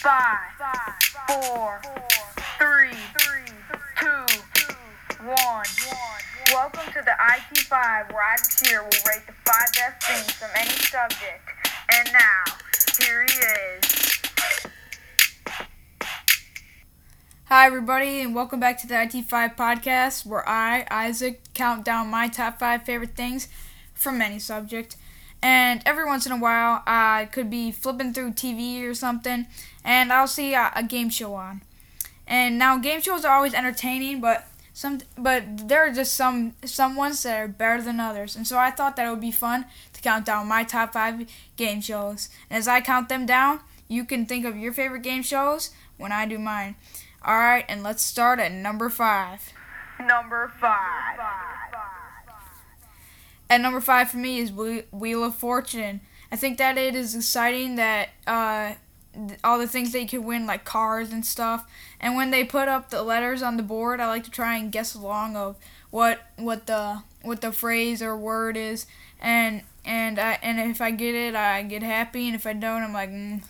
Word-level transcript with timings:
Five, 0.00 0.38
four, 1.28 1.82
three, 2.56 2.96
two, 3.98 4.26
one. 5.26 5.66
Welcome 6.50 6.90
to 6.94 7.02
the 7.04 7.12
IT5, 7.20 8.10
where 8.10 8.22
Isaac 8.32 8.78
will 8.80 8.84
rate 9.06 9.26
the 9.26 9.34
five 9.44 9.68
best 9.74 10.02
things 10.06 10.32
from 10.32 10.48
any 10.56 10.70
subject. 10.70 11.50
And 11.92 12.08
now, 12.14 12.44
here 12.98 13.26
he 13.28 13.40
is. 13.76 14.66
Hi, 17.44 17.66
everybody, 17.66 18.22
and 18.22 18.34
welcome 18.34 18.58
back 18.58 18.78
to 18.78 18.86
the 18.86 18.94
IT5 18.94 19.54
podcast, 19.54 20.24
where 20.24 20.48
I, 20.48 20.86
Isaac, 20.90 21.42
count 21.52 21.84
down 21.84 22.08
my 22.08 22.28
top 22.28 22.58
five 22.58 22.84
favorite 22.84 23.16
things 23.16 23.48
from 23.92 24.22
any 24.22 24.38
subject. 24.38 24.96
And 25.42 25.82
every 25.86 26.04
once 26.04 26.26
in 26.26 26.32
a 26.32 26.38
while, 26.38 26.82
I 26.86 27.28
could 27.32 27.48
be 27.48 27.70
flipping 27.72 28.12
through 28.12 28.32
TV 28.32 28.82
or 28.84 28.94
something, 28.94 29.46
and 29.84 30.12
I'll 30.12 30.26
see 30.26 30.54
a, 30.54 30.70
a 30.76 30.82
game 30.82 31.08
show 31.08 31.34
on. 31.34 31.62
And 32.26 32.58
now, 32.58 32.78
game 32.78 33.00
shows 33.00 33.24
are 33.24 33.34
always 33.34 33.54
entertaining, 33.54 34.20
but 34.20 34.46
some, 34.72 35.00
but 35.18 35.68
there 35.68 35.86
are 35.86 35.92
just 35.92 36.14
some 36.14 36.54
some 36.64 36.94
ones 36.94 37.22
that 37.22 37.38
are 37.38 37.48
better 37.48 37.82
than 37.82 38.00
others. 38.00 38.36
And 38.36 38.46
so 38.46 38.58
I 38.58 38.70
thought 38.70 38.96
that 38.96 39.06
it 39.06 39.10
would 39.10 39.20
be 39.20 39.32
fun 39.32 39.64
to 39.92 40.00
count 40.00 40.26
down 40.26 40.46
my 40.46 40.62
top 40.62 40.92
five 40.92 41.26
game 41.56 41.80
shows. 41.80 42.28
And 42.48 42.58
as 42.58 42.68
I 42.68 42.80
count 42.80 43.08
them 43.08 43.26
down, 43.26 43.60
you 43.88 44.04
can 44.04 44.26
think 44.26 44.44
of 44.44 44.56
your 44.56 44.72
favorite 44.72 45.02
game 45.02 45.22
shows 45.22 45.70
when 45.96 46.12
I 46.12 46.26
do 46.26 46.38
mine. 46.38 46.76
All 47.22 47.38
right, 47.38 47.64
and 47.68 47.82
let's 47.82 48.02
start 48.02 48.38
at 48.38 48.52
number 48.52 48.88
five. 48.88 49.52
Number 49.98 50.50
five. 50.60 51.18
At 53.50 53.60
number 53.60 53.80
five 53.80 54.08
for 54.08 54.16
me 54.16 54.38
is 54.38 54.52
Wheel 54.52 55.24
of 55.24 55.34
Fortune. 55.34 56.00
I 56.30 56.36
think 56.36 56.56
that 56.58 56.78
it 56.78 56.94
is 56.94 57.16
exciting 57.16 57.74
that 57.74 58.10
uh, 58.24 58.74
all 59.42 59.58
the 59.58 59.66
things 59.66 59.90
that 59.90 60.00
you 60.00 60.06
can 60.06 60.24
win, 60.24 60.46
like 60.46 60.64
cars 60.64 61.12
and 61.12 61.26
stuff. 61.26 61.68
And 62.00 62.14
when 62.14 62.30
they 62.30 62.44
put 62.44 62.68
up 62.68 62.90
the 62.90 63.02
letters 63.02 63.42
on 63.42 63.56
the 63.56 63.64
board, 63.64 63.98
I 63.98 64.06
like 64.06 64.22
to 64.24 64.30
try 64.30 64.56
and 64.56 64.70
guess 64.70 64.94
along 64.94 65.34
of 65.34 65.56
what 65.90 66.20
what 66.36 66.66
the 66.66 67.02
what 67.22 67.40
the 67.40 67.50
phrase 67.50 68.00
or 68.00 68.16
word 68.16 68.56
is. 68.56 68.86
And 69.20 69.62
and 69.84 70.20
I 70.20 70.38
and 70.42 70.60
if 70.70 70.80
I 70.80 70.92
get 70.92 71.16
it, 71.16 71.34
I 71.34 71.64
get 71.64 71.82
happy. 71.82 72.28
And 72.28 72.36
if 72.36 72.46
I 72.46 72.52
don't, 72.52 72.82
I'm 72.82 72.92
like. 72.92 73.10
Mm. 73.10 73.42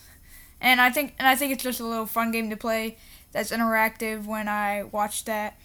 And 0.62 0.80
I 0.80 0.90
think 0.90 1.14
and 1.18 1.28
I 1.28 1.36
think 1.36 1.52
it's 1.52 1.62
just 1.62 1.80
a 1.80 1.86
little 1.86 2.06
fun 2.06 2.32
game 2.32 2.48
to 2.50 2.56
play. 2.56 2.96
That's 3.32 3.50
interactive 3.50 4.24
when 4.24 4.48
I 4.48 4.84
watch 4.84 5.24
that. 5.26 5.58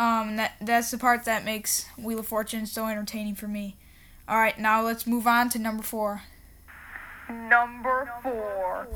Um, 0.00 0.36
that 0.36 0.54
that's 0.62 0.90
the 0.90 0.96
part 0.96 1.26
that 1.26 1.44
makes 1.44 1.84
Wheel 1.98 2.20
of 2.20 2.26
Fortune 2.26 2.64
so 2.64 2.86
entertaining 2.86 3.34
for 3.34 3.46
me. 3.46 3.76
All 4.26 4.38
right, 4.38 4.58
now 4.58 4.82
let's 4.82 5.06
move 5.06 5.26
on 5.26 5.50
to 5.50 5.58
number 5.58 5.82
four. 5.82 6.22
Number 7.28 8.10
four. 8.22 8.88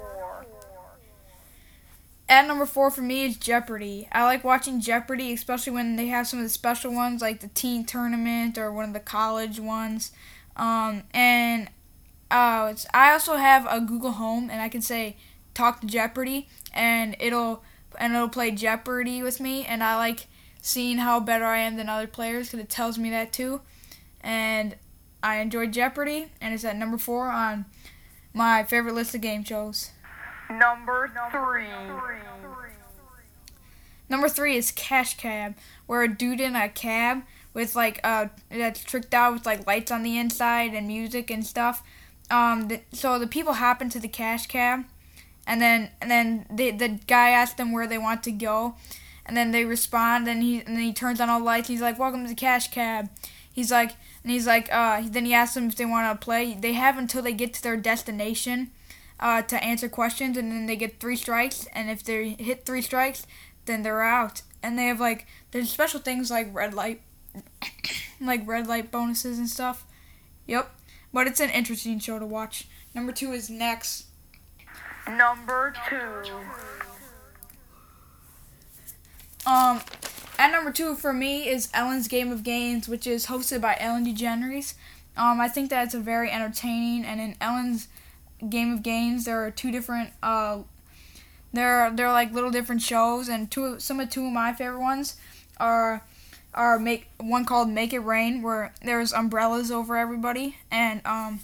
At 2.26 2.46
number 2.46 2.64
four 2.64 2.90
for 2.90 3.02
me 3.02 3.26
is 3.26 3.36
Jeopardy. 3.36 4.08
I 4.12 4.24
like 4.24 4.44
watching 4.44 4.80
Jeopardy, 4.80 5.34
especially 5.34 5.74
when 5.74 5.96
they 5.96 6.06
have 6.06 6.26
some 6.26 6.38
of 6.38 6.46
the 6.46 6.48
special 6.48 6.94
ones 6.94 7.20
like 7.20 7.40
the 7.40 7.48
teen 7.48 7.84
tournament 7.84 8.56
or 8.56 8.72
one 8.72 8.86
of 8.86 8.94
the 8.94 9.00
college 9.00 9.60
ones. 9.60 10.10
Um, 10.56 11.02
and 11.12 11.68
uh, 12.30 12.68
it's, 12.70 12.86
I 12.94 13.12
also 13.12 13.36
have 13.36 13.66
a 13.68 13.78
Google 13.78 14.12
Home, 14.12 14.48
and 14.48 14.62
I 14.62 14.70
can 14.70 14.80
say 14.80 15.16
"Talk 15.52 15.82
to 15.82 15.86
Jeopardy," 15.86 16.48
and 16.72 17.14
it'll 17.20 17.62
and 17.98 18.14
it'll 18.14 18.30
play 18.30 18.52
Jeopardy 18.52 19.22
with 19.22 19.38
me. 19.38 19.66
And 19.66 19.84
I 19.84 19.96
like 19.96 20.28
seeing 20.64 20.96
how 20.96 21.20
better 21.20 21.44
I 21.44 21.58
am 21.58 21.76
than 21.76 21.90
other 21.90 22.06
players 22.06 22.48
because 22.48 22.60
it 22.60 22.70
tells 22.70 22.98
me 22.98 23.10
that 23.10 23.34
too. 23.34 23.60
And 24.22 24.76
I 25.22 25.36
enjoy 25.36 25.66
Jeopardy, 25.66 26.32
and 26.40 26.54
it's 26.54 26.64
at 26.64 26.76
number 26.76 26.96
four 26.96 27.28
on 27.28 27.66
my 28.32 28.64
favorite 28.64 28.94
list 28.94 29.14
of 29.14 29.20
game 29.20 29.44
shows. 29.44 29.90
Number 30.48 31.12
three. 31.30 31.66
Number 34.08 34.28
three 34.28 34.56
is 34.56 34.72
Cash 34.72 35.18
Cab, 35.18 35.54
where 35.86 36.02
a 36.02 36.08
dude 36.08 36.40
in 36.40 36.56
a 36.56 36.68
cab 36.68 37.22
with 37.52 37.76
like 37.76 38.00
uh 38.02 38.28
that's 38.50 38.82
tricked 38.82 39.14
out 39.14 39.34
with 39.34 39.46
like 39.46 39.66
lights 39.66 39.90
on 39.90 40.02
the 40.02 40.18
inside 40.18 40.72
and 40.72 40.86
music 40.86 41.30
and 41.30 41.44
stuff. 41.44 41.82
Um, 42.30 42.68
the, 42.68 42.80
so 42.92 43.18
the 43.18 43.26
people 43.26 43.54
hop 43.54 43.82
into 43.82 43.98
the 44.00 44.08
cash 44.08 44.46
cab, 44.46 44.84
and 45.46 45.60
then 45.60 45.90
and 46.00 46.10
then 46.10 46.46
the 46.50 46.70
the 46.70 47.00
guy 47.06 47.30
asks 47.30 47.56
them 47.56 47.70
where 47.72 47.86
they 47.86 47.98
want 47.98 48.22
to 48.24 48.32
go, 48.32 48.76
and 49.26 49.36
then 49.36 49.52
they 49.52 49.64
respond, 49.64 50.28
and 50.28 50.42
he 50.42 50.58
and 50.58 50.76
then 50.76 50.82
he 50.82 50.92
turns 50.92 51.20
on 51.20 51.28
all 51.28 51.38
the 51.38 51.44
lights. 51.44 51.68
he's 51.68 51.80
like, 51.80 51.98
"Welcome 51.98 52.22
to 52.22 52.28
the 52.28 52.34
cash 52.34 52.70
cab." 52.70 53.10
He's 53.52 53.70
like, 53.70 53.92
and 54.24 54.32
he's 54.32 54.46
like, 54.46 54.68
uh, 54.72 55.02
then 55.04 55.26
he 55.26 55.34
asks 55.34 55.54
them 55.54 55.68
if 55.68 55.76
they 55.76 55.84
want 55.84 56.20
to 56.20 56.24
play. 56.24 56.54
They 56.54 56.72
have 56.72 56.98
until 56.98 57.22
they 57.22 57.34
get 57.34 57.52
to 57.54 57.62
their 57.62 57.76
destination, 57.76 58.70
uh, 59.20 59.42
to 59.42 59.62
answer 59.62 59.88
questions, 59.88 60.36
and 60.36 60.50
then 60.50 60.66
they 60.66 60.76
get 60.76 60.98
three 60.98 61.14
strikes. 61.14 61.66
And 61.72 61.90
if 61.90 62.02
they 62.02 62.30
hit 62.30 62.66
three 62.66 62.82
strikes, 62.82 63.26
then 63.66 63.82
they're 63.82 64.02
out. 64.02 64.42
And 64.62 64.78
they 64.78 64.86
have 64.86 64.98
like 64.98 65.26
there's 65.50 65.70
special 65.70 66.00
things 66.00 66.30
like 66.30 66.52
red 66.54 66.74
light, 66.74 67.02
like 68.20 68.46
red 68.46 68.66
light 68.66 68.90
bonuses 68.90 69.38
and 69.38 69.48
stuff. 69.48 69.86
Yep, 70.46 70.74
but 71.12 71.26
it's 71.26 71.40
an 71.40 71.50
interesting 71.50 71.98
show 71.98 72.18
to 72.18 72.26
watch. 72.26 72.66
Number 72.94 73.12
two 73.12 73.32
is 73.32 73.50
next. 73.50 74.06
Number 75.06 75.74
two. 75.88 76.22
Um, 79.46 79.80
at 80.38 80.50
number 80.50 80.72
two 80.72 80.94
for 80.94 81.12
me 81.12 81.48
is 81.48 81.68
Ellen's 81.74 82.08
Game 82.08 82.32
of 82.32 82.42
Games, 82.42 82.88
which 82.88 83.06
is 83.06 83.26
hosted 83.26 83.60
by 83.60 83.76
Ellen 83.78 84.04
DeGeneres. 84.06 84.74
Um, 85.16 85.40
I 85.40 85.48
think 85.48 85.70
that 85.70 85.84
it's 85.84 85.94
a 85.94 86.00
very 86.00 86.30
entertaining, 86.30 87.04
and 87.04 87.20
in 87.20 87.36
Ellen's 87.40 87.88
Game 88.48 88.72
of 88.72 88.82
Games, 88.82 89.24
there 89.24 89.44
are 89.44 89.50
two 89.50 89.70
different 89.70 90.10
uh, 90.22 90.62
there 91.52 91.82
are 91.82 92.12
like 92.12 92.32
little 92.32 92.50
different 92.50 92.82
shows, 92.82 93.28
and 93.28 93.50
two 93.50 93.78
some 93.78 94.00
of 94.00 94.10
two 94.10 94.26
of 94.26 94.32
my 94.32 94.52
favorite 94.52 94.80
ones 94.80 95.16
are 95.58 96.02
are 96.52 96.78
make 96.78 97.08
one 97.18 97.44
called 97.44 97.68
Make 97.68 97.92
It 97.92 98.00
Rain, 98.00 98.42
where 98.42 98.72
there's 98.82 99.12
umbrellas 99.12 99.70
over 99.70 99.96
everybody, 99.96 100.56
and 100.70 101.00
um, 101.04 101.40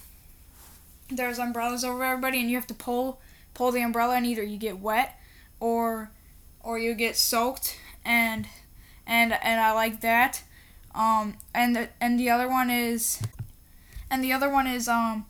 there's 1.08 1.38
umbrellas 1.38 1.84
over 1.84 2.02
everybody, 2.02 2.40
and 2.40 2.50
you 2.50 2.56
have 2.56 2.66
to 2.68 2.74
pull 2.74 3.20
pull 3.54 3.70
the 3.70 3.82
umbrella, 3.82 4.16
and 4.16 4.26
either 4.26 4.42
you 4.42 4.56
get 4.56 4.80
wet 4.80 5.18
or 5.60 6.10
or 6.62 6.78
you 6.78 6.94
get 6.94 7.16
soaked, 7.16 7.78
and 8.04 8.46
and 9.06 9.32
and 9.32 9.60
I 9.60 9.72
like 9.72 10.00
that. 10.00 10.42
Um, 10.94 11.36
and 11.54 11.76
the 11.76 11.88
and 12.00 12.18
the 12.18 12.30
other 12.30 12.48
one 12.48 12.70
is, 12.70 13.22
and 14.10 14.24
the 14.24 14.32
other 14.32 14.50
one 14.50 14.66
is 14.66 14.88
um, 14.88 15.26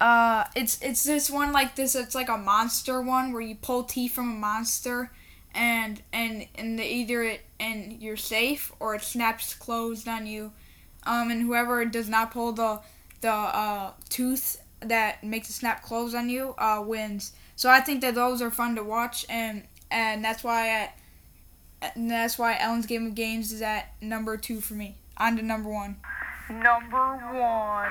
uh, 0.00 0.44
it's 0.56 0.80
it's 0.82 1.04
this 1.04 1.30
one 1.30 1.52
like 1.52 1.76
this. 1.76 1.94
It's 1.94 2.14
like 2.14 2.28
a 2.28 2.38
monster 2.38 3.00
one 3.00 3.32
where 3.32 3.42
you 3.42 3.54
pull 3.54 3.84
teeth 3.84 4.14
from 4.14 4.30
a 4.30 4.34
monster, 4.34 5.12
and 5.54 6.02
and 6.12 6.46
and 6.54 6.78
the, 6.78 6.84
either 6.84 7.22
it 7.22 7.42
and 7.58 8.00
you're 8.00 8.16
safe 8.16 8.72
or 8.80 8.94
it 8.94 9.02
snaps 9.02 9.54
closed 9.54 10.08
on 10.08 10.26
you. 10.26 10.52
Um, 11.04 11.30
and 11.30 11.42
whoever 11.42 11.84
does 11.84 12.08
not 12.08 12.30
pull 12.30 12.52
the 12.52 12.80
the 13.20 13.30
uh, 13.30 13.92
tooth 14.08 14.62
that 14.80 15.22
makes 15.22 15.50
it 15.50 15.52
snap 15.52 15.82
closed 15.82 16.14
on 16.14 16.30
you 16.30 16.54
uh, 16.56 16.82
wins. 16.84 17.32
So 17.56 17.68
I 17.68 17.80
think 17.80 18.00
that 18.00 18.14
those 18.14 18.40
are 18.40 18.50
fun 18.50 18.76
to 18.76 18.82
watch, 18.82 19.26
and 19.28 19.64
and 19.90 20.24
that's 20.24 20.44
why 20.44 20.68
at 20.68 20.96
that's 21.96 22.38
why 22.38 22.56
Ellen's 22.58 22.86
Game 22.86 23.06
of 23.06 23.14
Games 23.14 23.52
is 23.52 23.62
at 23.62 23.92
number 24.00 24.36
two 24.36 24.60
for 24.60 24.74
me. 24.74 24.96
On 25.16 25.36
to 25.36 25.42
number 25.42 25.68
one. 25.68 25.96
Number 26.50 27.16
one. 27.38 27.90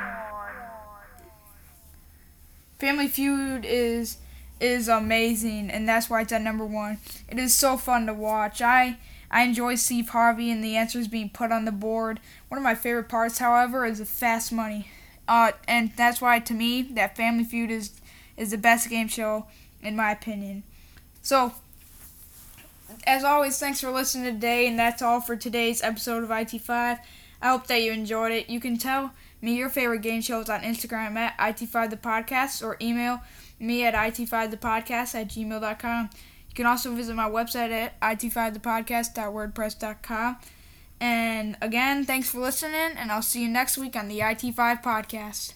Family 2.79 3.07
Feud 3.07 3.65
is 3.65 4.17
is 4.59 4.87
amazing, 4.87 5.69
and 5.69 5.87
that's 5.87 6.09
why 6.09 6.21
it's 6.21 6.31
at 6.31 6.41
number 6.41 6.65
one. 6.65 6.99
It 7.27 7.39
is 7.39 7.53
so 7.53 7.77
fun 7.77 8.05
to 8.07 8.13
watch. 8.13 8.61
I 8.61 8.97
I 9.31 9.43
enjoy 9.43 9.75
Steve 9.75 10.09
Harvey 10.09 10.51
and 10.51 10.63
the 10.63 10.75
answers 10.75 11.07
being 11.07 11.29
put 11.29 11.51
on 11.51 11.65
the 11.65 11.71
board. 11.71 12.19
One 12.47 12.57
of 12.57 12.63
my 12.63 12.75
favorite 12.75 13.09
parts, 13.09 13.37
however, 13.37 13.85
is 13.85 13.99
the 13.99 14.05
fast 14.05 14.51
money. 14.51 14.89
Uh, 15.27 15.51
and 15.67 15.91
that's 15.95 16.21
why 16.21 16.39
to 16.39 16.53
me 16.53 16.81
that 16.81 17.15
Family 17.15 17.43
Feud 17.43 17.69
is 17.69 18.01
is 18.35 18.51
the 18.51 18.57
best 18.57 18.89
game 18.89 19.07
show 19.07 19.45
in 19.81 19.95
my 19.95 20.11
opinion. 20.11 20.63
So 21.21 21.53
as 23.05 23.23
always, 23.23 23.59
thanks 23.59 23.81
for 23.81 23.91
listening 23.91 24.33
today, 24.33 24.67
and 24.67 24.77
that's 24.77 25.01
all 25.01 25.21
for 25.21 25.35
today's 25.35 25.81
episode 25.81 26.23
of 26.23 26.29
IT5. 26.29 26.99
I 27.41 27.49
hope 27.49 27.67
that 27.67 27.81
you 27.81 27.91
enjoyed 27.91 28.31
it. 28.31 28.49
You 28.49 28.59
can 28.59 28.77
tell 28.77 29.11
me 29.41 29.55
your 29.55 29.69
favorite 29.69 30.01
game 30.01 30.21
shows 30.21 30.49
on 30.49 30.61
Instagram 30.61 31.15
at 31.15 31.37
IT5thepodcast 31.37 32.63
or 32.63 32.77
email 32.81 33.21
me 33.59 33.85
at 33.85 33.93
IT5thepodcast 33.93 35.15
at 35.15 35.29
gmail.com. 35.29 36.09
You 36.49 36.55
can 36.55 36.65
also 36.65 36.93
visit 36.93 37.15
my 37.15 37.29
website 37.29 37.71
at 37.71 37.99
it5thepodcast.wordpress.com. 38.01 40.37
And 41.01 41.55
again, 41.61 42.03
thanks 42.05 42.29
for 42.29 42.39
listening, 42.39 42.97
and 42.97 43.09
I'll 43.11 43.21
see 43.21 43.41
you 43.41 43.47
next 43.47 43.77
week 43.77 43.95
on 43.95 44.09
the 44.09 44.19
IT5 44.19 44.83
podcast. 44.83 45.53